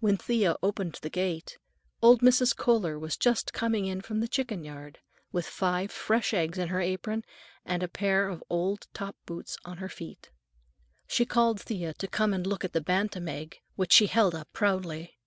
[0.00, 1.58] When Thea opened the gate,
[2.00, 2.56] old Mrs.
[2.56, 4.98] Kohler was just coming in from the chicken yard,
[5.30, 7.22] with five fresh eggs in her apron
[7.66, 10.30] and a pair of old top boots on her feet.
[11.06, 14.48] She called Thea to come and look at a bantam egg, which she held up
[14.54, 15.18] proudly.